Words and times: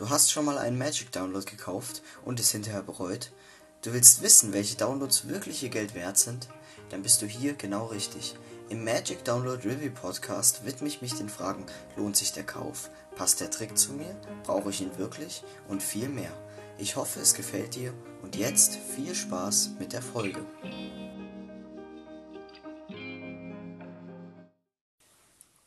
Du 0.00 0.08
hast 0.08 0.32
schon 0.32 0.46
mal 0.46 0.56
einen 0.56 0.78
Magic 0.78 1.12
Download 1.12 1.44
gekauft 1.44 2.00
und 2.24 2.40
es 2.40 2.52
hinterher 2.52 2.82
bereut? 2.82 3.32
Du 3.82 3.92
willst 3.92 4.22
wissen, 4.22 4.54
welche 4.54 4.74
Downloads 4.76 5.28
wirklich 5.28 5.62
ihr 5.62 5.68
Geld 5.68 5.94
wert 5.94 6.16
sind? 6.16 6.48
Dann 6.88 7.02
bist 7.02 7.20
du 7.20 7.26
hier 7.26 7.52
genau 7.52 7.84
richtig. 7.84 8.34
Im 8.70 8.82
Magic 8.82 9.22
Download 9.26 9.62
Review 9.68 9.90
Podcast 9.92 10.64
widme 10.64 10.88
ich 10.88 11.02
mich 11.02 11.12
den 11.16 11.28
Fragen, 11.28 11.66
lohnt 11.96 12.16
sich 12.16 12.32
der 12.32 12.46
Kauf? 12.46 12.88
Passt 13.14 13.42
der 13.42 13.50
Trick 13.50 13.76
zu 13.76 13.92
mir? 13.92 14.18
Brauche 14.42 14.70
ich 14.70 14.80
ihn 14.80 14.96
wirklich? 14.96 15.44
Und 15.68 15.82
viel 15.82 16.08
mehr. 16.08 16.32
Ich 16.78 16.96
hoffe, 16.96 17.20
es 17.20 17.34
gefällt 17.34 17.74
dir 17.74 17.92
und 18.22 18.36
jetzt 18.36 18.76
viel 18.76 19.14
Spaß 19.14 19.72
mit 19.78 19.92
der 19.92 20.00
Folge. 20.00 20.46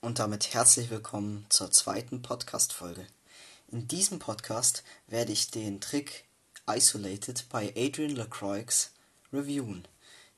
Und 0.01 0.17
damit 0.17 0.55
herzlich 0.55 0.89
willkommen 0.89 1.45
zur 1.49 1.69
zweiten 1.69 2.23
Podcast-Folge. 2.23 3.05
In 3.73 3.87
diesem 3.87 4.19
Podcast 4.19 4.83
werde 5.07 5.31
ich 5.31 5.49
den 5.49 5.81
Trick 5.81 6.25
Isolated 6.69 7.45
bei 7.49 7.73
Adrian 7.75 8.15
Lacroix 8.15 8.91
reviewen. 9.33 9.87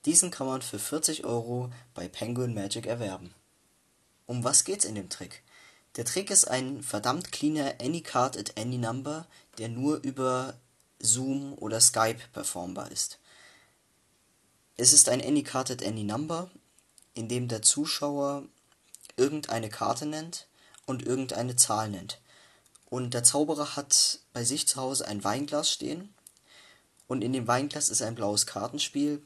Diesen 0.05 0.31
kann 0.31 0.47
man 0.47 0.61
für 0.61 0.79
40 0.79 1.25
Euro 1.25 1.69
bei 1.93 2.07
Penguin 2.07 2.53
Magic 2.53 2.85
erwerben. 2.85 3.33
Um 4.25 4.45
was 4.45 4.63
geht's 4.63 4.85
in 4.85 4.95
dem 4.95 5.09
Trick? 5.09 5.43
Der 5.97 6.05
Trick 6.05 6.31
ist 6.31 6.45
ein 6.45 6.81
verdammt 6.81 7.33
cleaner 7.33 7.73
Any 7.81 7.99
Card 7.99 8.37
at 8.37 8.57
Any 8.57 8.77
Number, 8.77 9.27
der 9.57 9.67
nur 9.67 9.97
über 9.97 10.53
Zoom 10.99 11.55
oder 11.55 11.81
Skype 11.81 12.21
performbar 12.31 12.89
ist. 12.89 13.19
Es 14.77 14.93
ist 14.93 15.09
ein 15.09 15.21
Any 15.21 15.43
Card 15.43 15.71
at 15.71 15.83
Any 15.83 16.05
Number, 16.05 16.49
in 17.15 17.27
dem 17.27 17.49
der 17.49 17.61
Zuschauer 17.61 18.45
irgendeine 19.17 19.67
Karte 19.67 20.05
nennt 20.05 20.47
und 20.85 21.05
irgendeine 21.05 21.57
Zahl 21.57 21.89
nennt. 21.89 22.21
Und 22.89 23.13
der 23.13 23.23
Zauberer 23.23 23.75
hat 23.75 24.19
bei 24.33 24.43
sich 24.43 24.67
zu 24.67 24.79
Hause 24.79 25.07
ein 25.07 25.23
Weinglas 25.23 25.71
stehen. 25.71 26.13
Und 27.07 27.23
in 27.23 27.33
dem 27.33 27.47
Weinglas 27.47 27.89
ist 27.89 28.01
ein 28.01 28.15
blaues 28.15 28.45
Kartenspiel. 28.45 29.21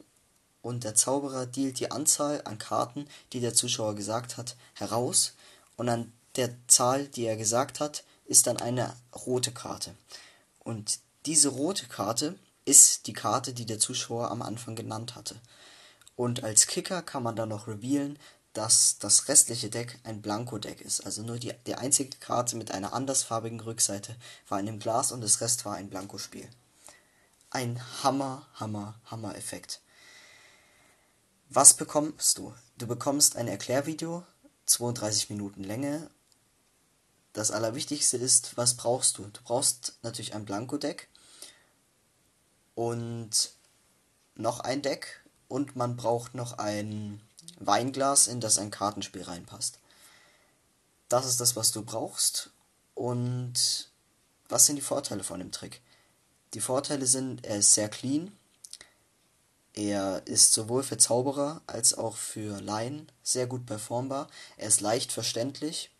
Und 0.61 0.83
der 0.83 0.95
Zauberer 0.95 1.45
dealt 1.45 1.80
die 1.80 1.92
Anzahl 1.92 2.42
an 2.45 2.58
Karten, 2.58 3.08
die 3.33 3.39
der 3.39 3.53
Zuschauer 3.53 3.95
gesagt 3.95 4.38
hat, 4.38 4.56
heraus. 4.73 5.33
Und 5.78 5.89
an 5.89 6.11
der 6.36 6.56
Zahl, 6.67 7.08
die 7.08 7.25
er 7.25 7.38
gesagt 7.38 7.80
hat, 7.80 8.03
ist 8.25 8.48
dann 8.48 8.58
eine 8.58 8.95
rote 9.25 9.52
Karte. 9.52 9.95
Und 10.59 11.00
diese 11.26 11.50
rote 11.50 11.88
Karte 11.88 12.38
ist 12.66 13.08
die 13.08 13.14
Karte, 13.14 13.53
die 13.53 13.66
der 13.66 13.80
Zuschauer 13.80 14.30
am 14.30 14.42
Anfang 14.42 14.76
genannt 14.76 15.16
hatte. 15.16 15.36
Und 16.16 16.44
als 16.44 16.67
Kicker 16.67 17.02
kann 17.02 17.23
man 17.23 17.36
dann 17.36 17.50
noch 17.50 17.67
revealen, 17.67 18.20
dass 18.53 18.97
das 19.00 19.28
restliche 19.28 19.69
Deck 19.69 20.00
ein 20.03 20.22
Blanko-Deck 20.22 20.81
ist. 20.81 21.05
Also 21.05 21.22
nur 21.22 21.38
die, 21.38 21.53
die 21.67 21.75
einzige 21.75 22.17
Karte 22.17 22.55
mit 22.55 22.72
einer 22.72 22.94
andersfarbigen 22.94 23.59
Rückseite 23.59 24.16
war 24.47 24.59
in 24.59 24.66
dem 24.66 24.80
Glas 24.80 25.11
und 25.11 25.22
das 25.22 25.42
Rest 25.42 25.66
war 25.66 25.75
ein 25.75 25.89
Blanko-Spiel. 25.89 26.50
Ein 27.52 27.81
Hammer, 28.03 28.47
Hammer, 28.55 29.00
Hammer-Effekt. 29.05 29.81
Was 31.50 31.73
bekommst 31.73 32.38
du? 32.38 32.53
Du 32.77 32.88
bekommst 32.88 33.36
ein 33.36 33.47
Erklärvideo, 33.47 34.23
32 34.66 35.30
Minuten 35.30 35.64
Länge. 35.64 36.09
Das 37.33 37.52
Allerwichtigste 37.52 38.17
ist, 38.17 38.58
was 38.58 38.75
brauchst 38.75 39.17
du? 39.17 39.23
Du 39.23 39.42
brauchst 39.44 39.97
natürlich 40.02 40.36
ein 40.36 40.45
Blanko-Deck 40.45 41.08
und 42.75 43.52
noch 44.36 44.59
ein 44.59 44.81
Deck 44.81 45.23
und 45.47 45.75
man 45.75 45.95
braucht 45.95 46.33
noch 46.33 46.53
ein 46.53 47.22
Weinglas, 47.59 48.27
in 48.27 48.41
das 48.41 48.57
ein 48.57 48.71
Kartenspiel 48.71 49.23
reinpasst. 49.23 49.79
Das 51.07 51.25
ist 51.25 51.39
das, 51.39 51.55
was 51.55 51.71
du 51.71 51.83
brauchst. 51.83 52.52
Und 52.95 53.89
was 54.47 54.65
sind 54.65 54.75
die 54.75 54.81
Vorteile 54.81 55.23
von 55.23 55.39
dem 55.39 55.52
Trick? 55.52 55.81
Die 56.53 56.61
Vorteile 56.61 57.05
sind, 57.05 57.45
er 57.45 57.57
ist 57.57 57.73
sehr 57.73 57.89
clean. 57.89 58.31
Er 59.73 60.25
ist 60.25 60.53
sowohl 60.53 60.83
für 60.83 60.97
Zauberer 60.97 61.61
als 61.67 61.93
auch 61.93 62.17
für 62.17 62.59
Laien 62.59 63.11
sehr 63.23 63.48
gut 63.48 63.65
performbar. 63.65 64.27
Er 64.58 64.67
ist 64.67 64.81
leicht 64.81 65.11
verständlich. 65.11 65.92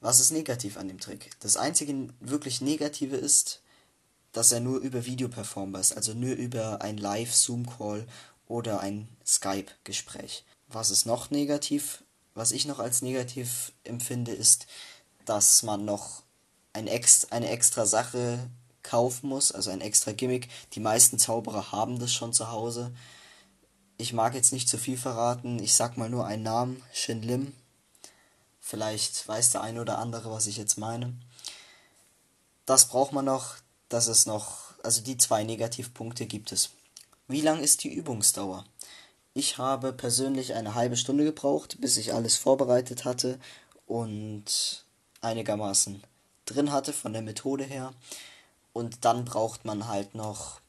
Was 0.00 0.20
ist 0.20 0.30
negativ 0.30 0.76
an 0.76 0.88
dem 0.88 1.00
Trick? 1.00 1.30
Das 1.40 1.56
einzige 1.56 2.08
wirklich 2.20 2.60
Negative 2.60 3.16
ist, 3.16 3.60
dass 4.32 4.52
er 4.52 4.60
nur 4.60 4.80
über 4.80 5.06
Video 5.06 5.28
performbar 5.28 5.80
ist, 5.80 5.96
also 5.96 6.12
nur 6.12 6.34
über 6.34 6.82
ein 6.82 6.98
Live-Zoom-Call 6.98 8.06
oder 8.48 8.80
ein 8.80 9.08
Skype-Gespräch. 9.24 10.44
Was 10.68 10.90
ist 10.90 11.06
noch 11.06 11.30
negativ? 11.30 12.02
Was 12.34 12.52
ich 12.52 12.66
noch 12.66 12.78
als 12.78 13.02
negativ 13.02 13.72
empfinde, 13.84 14.32
ist, 14.32 14.66
dass 15.24 15.62
man 15.62 15.84
noch 15.84 16.22
ein 16.72 16.86
ex 16.86 17.26
eine 17.30 17.48
extra 17.48 17.86
Sache 17.86 18.50
kaufen 18.82 19.28
muss, 19.28 19.52
also 19.52 19.70
ein 19.70 19.80
extra 19.80 20.12
Gimmick. 20.12 20.48
Die 20.72 20.80
meisten 20.80 21.18
Zauberer 21.18 21.72
haben 21.72 21.98
das 21.98 22.12
schon 22.12 22.32
zu 22.32 22.50
Hause. 22.50 22.92
Ich 23.98 24.12
mag 24.12 24.34
jetzt 24.34 24.52
nicht 24.52 24.68
zu 24.68 24.78
viel 24.78 24.98
verraten. 24.98 25.58
Ich 25.62 25.74
sag 25.74 25.96
mal 25.96 26.10
nur 26.10 26.26
einen 26.26 26.42
Namen, 26.42 26.82
Shin 26.92 27.22
Lim. 27.22 27.52
Vielleicht 28.60 29.26
weiß 29.26 29.50
der 29.50 29.62
eine 29.62 29.80
oder 29.80 29.98
andere, 29.98 30.30
was 30.30 30.46
ich 30.46 30.56
jetzt 30.56 30.76
meine. 30.76 31.14
Das 32.66 32.88
braucht 32.88 33.12
man 33.12 33.24
noch. 33.24 33.56
Das 33.88 34.08
ist 34.08 34.26
noch, 34.26 34.74
also 34.82 35.00
die 35.00 35.16
zwei 35.16 35.44
Negativpunkte 35.44 36.26
gibt 36.26 36.52
es. 36.52 36.70
Wie 37.28 37.40
lang 37.40 37.60
ist 37.60 37.84
die 37.84 37.92
Übungsdauer? 37.92 38.64
Ich 39.38 39.58
habe 39.58 39.92
persönlich 39.92 40.54
eine 40.54 40.74
halbe 40.74 40.96
Stunde 40.96 41.22
gebraucht, 41.24 41.78
bis 41.78 41.98
ich 41.98 42.14
alles 42.14 42.38
vorbereitet 42.38 43.04
hatte 43.04 43.38
und 43.86 44.82
einigermaßen 45.20 46.02
drin 46.46 46.72
hatte 46.72 46.94
von 46.94 47.12
der 47.12 47.20
Methode 47.20 47.64
her. 47.64 47.92
Und 48.72 49.04
dann 49.04 49.26
braucht 49.26 49.66
man 49.66 49.88
halt 49.88 50.14
noch 50.14 50.62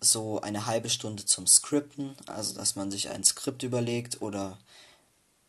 so 0.00 0.40
eine 0.40 0.66
halbe 0.66 0.90
Stunde 0.90 1.24
zum 1.26 1.46
Skripten, 1.46 2.16
also 2.26 2.54
dass 2.54 2.74
man 2.74 2.90
sich 2.90 3.08
ein 3.08 3.22
Skript 3.22 3.62
überlegt 3.62 4.20
oder 4.20 4.58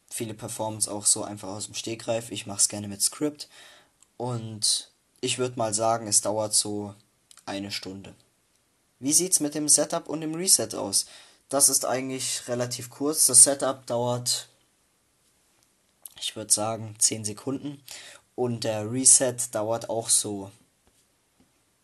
viele 0.08 0.36
Performance 0.36 0.92
auch 0.92 1.08
so 1.08 1.24
einfach 1.24 1.50
aus 1.50 1.66
dem 1.66 1.74
Stegreif. 1.74 2.30
Ich 2.30 2.46
mache 2.46 2.60
es 2.60 2.70
gerne 2.70 2.88
mit 2.88 3.02
Skript 3.02 3.50
und 4.18 4.92
ich 5.22 5.40
würde 5.40 5.58
mal 5.58 5.74
sagen, 5.74 6.06
es 6.06 6.22
dauert 6.22 6.54
so 6.54 6.94
eine 7.48 7.72
Stunde. 7.72 8.14
Wie 9.00 9.12
sieht's 9.12 9.40
mit 9.40 9.56
dem 9.56 9.68
Setup 9.68 10.08
und 10.08 10.22
dem 10.22 10.36
Reset 10.36 10.76
aus? 10.76 11.08
Das 11.50 11.70
ist 11.70 11.86
eigentlich 11.86 12.48
relativ 12.48 12.90
kurz. 12.90 13.28
Das 13.28 13.44
Setup 13.44 13.86
dauert, 13.86 14.50
ich 16.20 16.36
würde 16.36 16.52
sagen, 16.52 16.96
10 16.98 17.26
Sekunden. 17.26 17.84
Und 18.36 18.64
der 18.64 18.92
Reset 18.92 19.36
dauert 19.52 19.90
auch 19.90 20.10
so, 20.10 20.52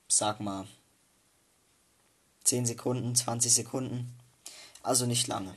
sag 0.08 0.40
mal, 0.40 0.68
10 2.46 2.66
Sekunden, 2.66 3.16
20 3.16 3.54
Sekunden. 3.54 4.18
Also 4.82 5.06
nicht 5.06 5.28
lange. 5.28 5.56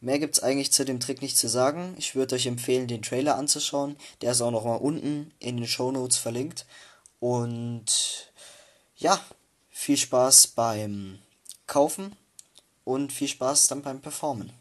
Mehr 0.00 0.18
gibt 0.18 0.36
es 0.36 0.42
eigentlich 0.42 0.70
zu 0.72 0.84
dem 0.84 1.00
Trick 1.00 1.22
nicht 1.22 1.38
zu 1.38 1.48
sagen. 1.48 1.94
Ich 1.98 2.14
würde 2.14 2.34
euch 2.34 2.46
empfehlen, 2.46 2.88
den 2.88 3.02
Trailer 3.02 3.36
anzuschauen. 3.36 3.96
Der 4.20 4.32
ist 4.32 4.42
auch 4.42 4.50
noch 4.50 4.64
mal 4.64 4.76
unten 4.76 5.32
in 5.38 5.56
den 5.56 5.66
Show 5.66 5.92
Notes 5.92 6.18
verlinkt. 6.18 6.66
Und 7.20 8.30
ja, 8.96 9.18
viel 9.70 9.96
Spaß 9.96 10.48
beim 10.48 11.18
Kaufen 11.66 12.14
und 12.84 13.12
viel 13.12 13.28
Spaß 13.28 13.68
dann 13.68 13.82
beim 13.82 14.00
Performen. 14.00 14.52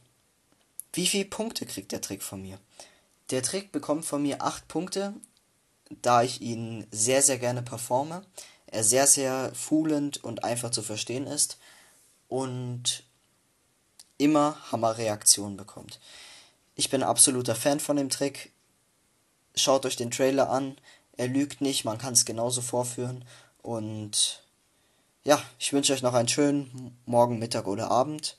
Wie 0.94 1.08
viele 1.08 1.26
Punkte 1.26 1.66
kriegt 1.66 1.92
der 1.92 2.02
Trick 2.02 2.24
von 2.24 2.42
mir? 2.42 2.60
Der 3.30 3.42
Trick 3.42 3.72
bekommt 3.72 4.06
von 4.06 4.22
mir 4.22 4.42
8 4.42 4.68
Punkte, 4.68 5.14
da 6.02 6.24
ich 6.24 6.42
ihn 6.42 6.86
sehr, 6.92 7.22
sehr 7.22 7.38
gerne 7.38 7.62
performe. 7.62 8.24
Er 8.68 8.84
sehr, 8.84 9.08
sehr 9.08 9.54
fuhlend 9.54 10.24
und 10.24 10.44
einfach 10.44 10.72
zu 10.72 10.82
verstehen 10.82 11.28
ist 11.28 11.58
und 12.28 13.04
immer 14.18 14.58
Hammerreaktionen 14.72 15.58
bekommt. 15.58 16.00
Ich 16.76 16.90
bin 16.90 17.04
absoluter 17.04 17.56
Fan 17.56 17.80
von 17.80 17.98
dem 17.98 18.10
Trick. 18.10 18.52
Schaut 19.56 19.86
euch 19.86 19.96
den 19.96 20.12
Trailer 20.12 20.50
an. 20.50 20.78
Er 21.18 21.28
lügt 21.28 21.62
nicht, 21.62 21.86
man 21.86 22.00
kann 22.00 22.14
es 22.14 22.26
genauso 22.26 22.62
vorführen. 22.62 23.26
Und 23.62 24.44
ja, 25.25 25.42
ich 25.60 25.72
wünsche 25.74 25.94
euch 25.94 26.02
noch 26.02 26.14
einen 26.14 26.28
schönen 26.28 26.98
Morgen, 27.06 27.40
Mittag 27.40 27.68
oder 27.68 27.90
Abend 27.90 28.38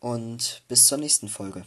und 0.00 0.62
bis 0.68 0.86
zur 0.86 0.98
nächsten 0.98 1.28
Folge. 1.28 1.64